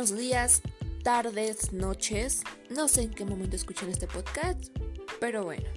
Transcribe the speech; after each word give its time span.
buenos 0.00 0.18
días, 0.18 0.62
tardes, 1.04 1.74
noches. 1.74 2.40
No 2.70 2.88
sé 2.88 3.02
en 3.02 3.10
qué 3.10 3.26
momento 3.26 3.54
escuchan 3.54 3.90
este 3.90 4.06
podcast, 4.06 4.68
pero 5.20 5.44
bueno, 5.44 5.68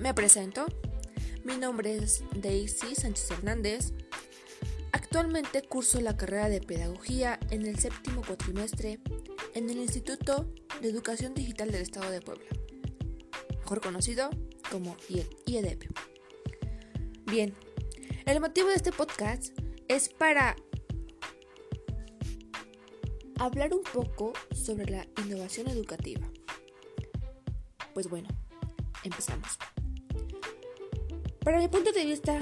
me 0.00 0.12
presento. 0.14 0.66
Mi 1.44 1.56
nombre 1.56 1.96
es 1.96 2.24
Daisy 2.34 2.96
Sánchez 2.96 3.30
Hernández. 3.30 3.92
Actualmente 4.90 5.62
curso 5.62 6.00
la 6.00 6.16
carrera 6.16 6.48
de 6.48 6.60
Pedagogía 6.60 7.38
en 7.50 7.66
el 7.66 7.78
séptimo 7.78 8.22
cuatrimestre 8.26 8.98
en 9.54 9.70
el 9.70 9.76
Instituto 9.76 10.52
de 10.82 10.88
Educación 10.88 11.34
Digital 11.34 11.70
del 11.70 11.82
Estado 11.82 12.10
de 12.10 12.20
Puebla, 12.20 12.48
mejor 13.60 13.80
conocido 13.80 14.28
como 14.72 14.96
IEDEP. 15.46 15.84
Bien, 17.26 17.54
el 18.26 18.40
motivo 18.40 18.70
de 18.70 18.74
este 18.74 18.90
podcast 18.90 19.56
es 19.86 20.08
para 20.08 20.56
hablar 23.38 23.72
un 23.72 23.82
poco 23.82 24.32
sobre 24.52 24.86
la 24.86 25.06
innovación 25.24 25.68
educativa. 25.68 26.28
Pues 27.94 28.08
bueno, 28.08 28.28
empezamos. 29.04 29.58
Para 31.40 31.58
mi 31.58 31.68
punto 31.68 31.92
de 31.92 32.04
vista, 32.04 32.40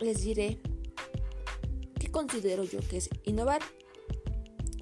les 0.00 0.22
diré 0.22 0.58
qué 1.98 2.10
considero 2.10 2.64
yo 2.64 2.80
que 2.88 2.98
es 2.98 3.10
innovar. 3.24 3.60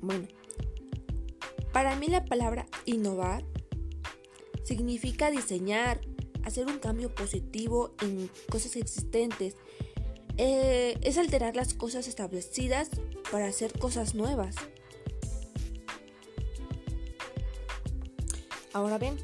Bueno, 0.03 0.29
para 1.73 1.97
mí 1.97 2.07
la 2.09 2.25
palabra 2.25 2.67
innovar 2.85 3.45
significa 4.65 5.31
diseñar, 5.31 6.01
hacer 6.45 6.67
un 6.67 6.79
cambio 6.79 7.15
positivo 7.15 7.95
en 8.03 8.31
cosas 8.51 8.77
existentes. 8.77 9.57
Eh, 10.39 10.99
es 11.03 11.17
alterar 11.17 11.57
las 11.57 11.73
cosas 11.73 12.09
establecidas 12.09 12.91
para 13.33 13.47
hacer 13.47 13.79
cosas 13.79 14.15
nuevas. 14.15 14.57
Ahora 18.77 18.99
bien, 18.99 19.17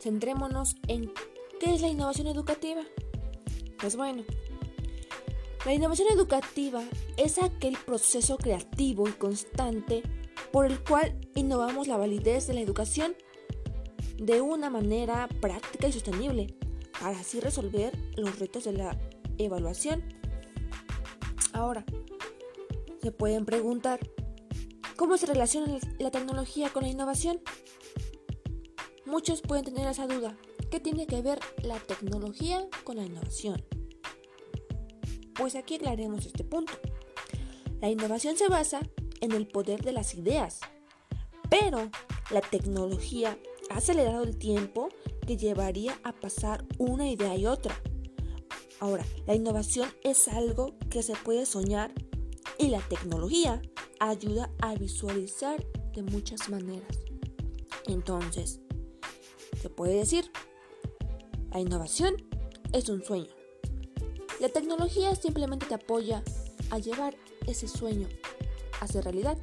centrémonos 0.00 0.74
en 0.88 1.12
qué 1.60 1.74
es 1.74 1.82
la 1.82 1.88
innovación 1.88 2.28
educativa. 2.28 2.80
Pues 3.78 3.94
bueno, 3.94 4.24
la 5.66 5.74
innovación 5.74 6.08
educativa 6.10 6.82
es 7.18 7.36
aquel 7.42 7.76
proceso 7.84 8.38
creativo 8.38 9.06
y 9.06 9.12
constante 9.12 10.02
por 10.50 10.64
el 10.64 10.82
cual 10.82 11.14
innovamos 11.34 11.88
la 11.88 11.98
validez 11.98 12.46
de 12.46 12.54
la 12.54 12.62
educación 12.62 13.14
de 14.16 14.40
una 14.40 14.70
manera 14.70 15.28
práctica 15.42 15.88
y 15.88 15.92
sostenible 15.92 16.56
para 16.98 17.20
así 17.20 17.38
resolver 17.38 17.92
los 18.16 18.38
retos 18.38 18.64
de 18.64 18.72
la 18.72 18.98
evaluación. 19.36 20.02
Ahora, 21.52 21.84
se 23.02 23.12
pueden 23.12 23.44
preguntar, 23.44 24.00
¿cómo 24.96 25.18
se 25.18 25.26
relaciona 25.26 25.78
la 25.98 26.10
tecnología 26.10 26.70
con 26.70 26.84
la 26.84 26.88
innovación? 26.88 27.42
Muchos 29.10 29.42
pueden 29.42 29.64
tener 29.64 29.88
esa 29.88 30.06
duda. 30.06 30.36
¿Qué 30.70 30.78
tiene 30.78 31.04
que 31.08 31.20
ver 31.20 31.40
la 31.64 31.80
tecnología 31.80 32.68
con 32.84 32.94
la 32.94 33.04
innovación? 33.04 33.60
Pues 35.34 35.56
aquí 35.56 35.74
aclaremos 35.74 36.26
este 36.26 36.44
punto. 36.44 36.74
La 37.80 37.90
innovación 37.90 38.36
se 38.36 38.48
basa 38.48 38.78
en 39.20 39.32
el 39.32 39.48
poder 39.48 39.82
de 39.82 39.90
las 39.90 40.14
ideas, 40.14 40.60
pero 41.50 41.90
la 42.30 42.40
tecnología 42.40 43.36
ha 43.70 43.78
acelerado 43.78 44.22
el 44.22 44.38
tiempo 44.38 44.90
que 45.26 45.36
llevaría 45.36 45.98
a 46.04 46.12
pasar 46.12 46.64
una 46.78 47.10
idea 47.10 47.34
y 47.36 47.46
otra. 47.46 47.74
Ahora, 48.78 49.04
la 49.26 49.34
innovación 49.34 49.88
es 50.04 50.28
algo 50.28 50.76
que 50.88 51.02
se 51.02 51.14
puede 51.16 51.46
soñar 51.46 51.92
y 52.58 52.68
la 52.68 52.78
tecnología 52.78 53.60
ayuda 53.98 54.52
a 54.60 54.76
visualizar 54.76 55.66
de 55.94 56.04
muchas 56.04 56.48
maneras. 56.48 56.96
Entonces, 57.86 58.60
se 59.60 59.68
puede 59.68 59.94
decir, 59.94 60.30
la 61.52 61.60
innovación 61.60 62.16
es 62.72 62.88
un 62.88 63.04
sueño. 63.04 63.28
La 64.40 64.48
tecnología 64.48 65.14
simplemente 65.14 65.66
te 65.66 65.74
apoya 65.74 66.22
a 66.70 66.78
llevar 66.78 67.14
ese 67.46 67.68
sueño 67.68 68.08
a 68.80 68.86
ser 68.86 69.04
realidad. 69.04 69.36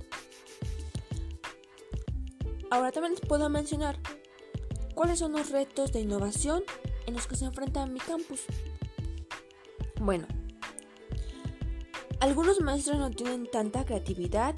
Ahora 2.71 2.91
también 2.91 3.13
les 3.13 3.21
puedo 3.21 3.49
mencionar 3.49 3.99
cuáles 4.95 5.19
son 5.19 5.33
los 5.33 5.51
retos 5.51 5.91
de 5.91 6.01
innovación 6.01 6.63
en 7.05 7.13
los 7.13 7.27
que 7.27 7.35
se 7.35 7.45
enfrenta 7.45 7.85
mi 7.85 7.99
campus. 7.99 8.41
Bueno, 10.01 10.27
algunos 12.19 12.59
maestros 12.61 12.97
no 12.97 13.11
tienen 13.11 13.49
tanta 13.49 13.85
creatividad, 13.85 14.55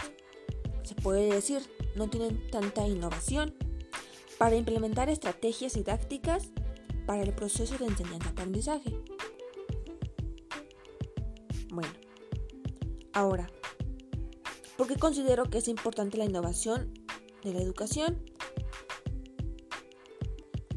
se 0.84 0.96
puede 0.96 1.34
decir, 1.34 1.62
no 1.96 2.09
tienen 2.09 2.50
tanta 2.50 2.88
innovación 2.88 3.53
para 4.40 4.56
implementar 4.56 5.10
estrategias 5.10 5.74
didácticas 5.74 6.48
para 7.06 7.22
el 7.22 7.34
proceso 7.34 7.78
de 7.78 7.86
enseñanza-aprendizaje. 7.86 8.96
Bueno, 11.72 11.92
ahora, 13.14 13.52
¿por 14.78 14.88
qué 14.88 14.96
considero 14.96 15.44
que 15.50 15.58
es 15.58 15.68
importante 15.68 16.18
la 16.18 16.26
innovación 16.26 16.94
de 17.44 17.54
la 17.54 17.62
educación? 17.62 18.24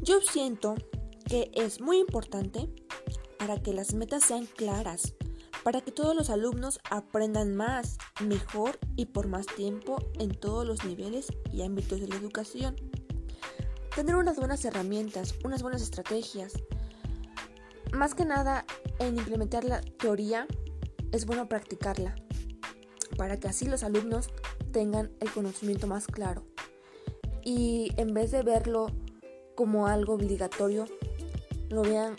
Yo 0.01 0.19
siento 0.21 0.75
que 1.25 1.49
es 1.53 1.79
muy 1.79 1.99
importante 1.99 2.69
para 3.39 3.61
que 3.61 3.71
las 3.71 3.93
metas 3.93 4.23
sean 4.23 4.45
claras, 4.45 5.13
para 5.63 5.79
que 5.79 5.93
todos 5.93 6.13
los 6.15 6.29
alumnos 6.29 6.79
aprendan 6.89 7.55
más, 7.55 7.97
mejor 8.25 8.77
y 8.97 9.05
por 9.05 9.27
más 9.27 9.45
tiempo 9.45 9.99
en 10.19 10.31
todos 10.31 10.67
los 10.67 10.83
niveles 10.83 11.27
y 11.53 11.61
ámbitos 11.61 12.01
de 12.01 12.09
la 12.09 12.17
educación. 12.17 12.75
Tener 13.95 14.15
unas 14.15 14.37
buenas 14.37 14.65
herramientas, 14.65 15.35
unas 15.43 15.61
buenas 15.61 15.83
estrategias. 15.83 16.53
Más 17.91 18.15
que 18.15 18.25
nada, 18.25 18.65
en 18.97 19.19
implementar 19.19 19.63
la 19.65 19.81
teoría, 19.81 20.47
es 21.11 21.27
bueno 21.27 21.47
practicarla, 21.47 22.15
para 23.17 23.39
que 23.39 23.47
así 23.47 23.67
los 23.67 23.83
alumnos 23.83 24.29
tengan 24.71 25.11
el 25.19 25.29
conocimiento 25.29 25.85
más 25.85 26.07
claro. 26.07 26.43
Y 27.43 27.91
en 27.97 28.15
vez 28.15 28.31
de 28.31 28.41
verlo 28.41 28.87
como 29.53 29.85
algo 29.85 30.15
obligatorio, 30.15 30.85
lo 31.69 31.83
vean 31.83 32.15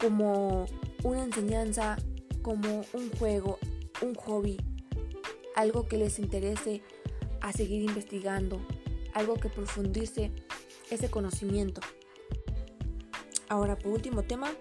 como 0.00 0.66
una 1.02 1.24
enseñanza, 1.24 1.96
como 2.40 2.84
un 2.92 3.10
juego, 3.18 3.58
un 4.00 4.14
hobby, 4.14 4.58
algo 5.56 5.88
que 5.88 5.96
les 5.96 6.20
interese 6.20 6.82
a 7.40 7.52
seguir 7.52 7.82
investigando, 7.82 8.60
algo 9.12 9.34
que 9.34 9.48
profundice 9.48 10.30
ese 10.90 11.10
conocimiento. 11.10 11.80
Ahora, 13.48 13.78
por 13.78 13.92
último 13.92 14.22
tema, 14.22 14.52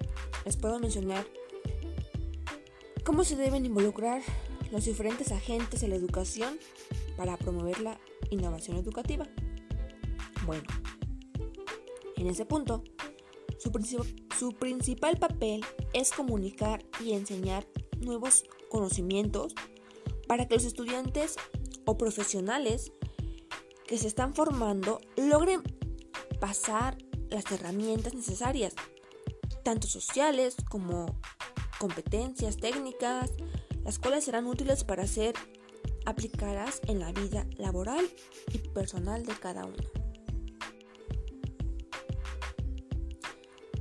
les 0.45 0.55
puedo 0.57 0.79
mencionar 0.79 1.25
cómo 3.03 3.23
se 3.23 3.35
deben 3.35 3.65
involucrar 3.65 4.21
los 4.71 4.85
diferentes 4.85 5.31
agentes 5.31 5.83
en 5.83 5.91
la 5.91 5.95
educación 5.95 6.57
para 7.15 7.37
promover 7.37 7.79
la 7.79 7.99
innovación 8.29 8.77
educativa. 8.77 9.27
Bueno, 10.45 10.63
en 12.15 12.27
ese 12.27 12.45
punto, 12.45 12.83
su, 13.57 13.71
su 14.37 14.51
principal 14.53 15.17
papel 15.17 15.65
es 15.93 16.11
comunicar 16.11 16.85
y 17.03 17.13
enseñar 17.13 17.67
nuevos 17.99 18.45
conocimientos 18.69 19.53
para 20.27 20.47
que 20.47 20.55
los 20.55 20.65
estudiantes 20.65 21.35
o 21.85 21.97
profesionales 21.97 22.91
que 23.87 23.97
se 23.97 24.07
están 24.07 24.35
formando 24.35 24.99
logren 25.15 25.61
pasar 26.39 26.97
las 27.29 27.51
herramientas 27.51 28.13
necesarias, 28.13 28.73
tanto 29.63 29.87
sociales 29.87 30.55
como 30.69 31.19
competencias 31.79 32.57
técnicas, 32.57 33.31
las 33.83 33.99
cuales 33.99 34.23
serán 34.23 34.47
útiles 34.47 34.83
para 34.83 35.07
ser 35.07 35.35
aplicadas 36.05 36.81
en 36.87 36.99
la 36.99 37.11
vida 37.11 37.45
laboral 37.57 38.09
y 38.53 38.57
personal 38.59 39.25
de 39.25 39.33
cada 39.33 39.65
uno. 39.65 39.83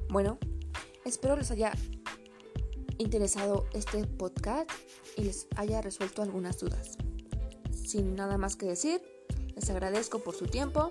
Bueno, 0.08 0.38
espero 1.04 1.36
les 1.36 1.50
haya 1.50 1.72
interesado 2.98 3.66
este 3.72 4.06
podcast 4.06 4.70
y 5.16 5.24
les 5.24 5.46
haya 5.56 5.82
resuelto 5.82 6.22
algunas 6.22 6.58
dudas. 6.58 6.96
Sin 7.72 8.14
nada 8.14 8.38
más 8.38 8.56
que 8.56 8.66
decir, 8.66 9.02
les 9.54 9.70
agradezco 9.70 10.20
por 10.20 10.34
su 10.34 10.46
tiempo 10.46 10.90